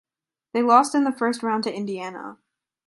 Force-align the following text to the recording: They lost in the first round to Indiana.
They 0.53 0.63
lost 0.63 0.95
in 0.95 1.03
the 1.03 1.11
first 1.11 1.43
round 1.43 1.63
to 1.65 1.71
Indiana. 1.71 2.39